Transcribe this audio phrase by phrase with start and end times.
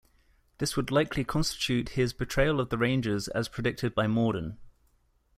[0.57, 4.57] This would likely constitute his "Betrayal of the Rangers" as predicted by Morden.